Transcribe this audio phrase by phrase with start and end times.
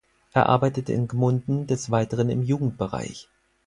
[0.33, 3.29] Er arbeitete in Gmunden des Weiteren im Jugendbereich.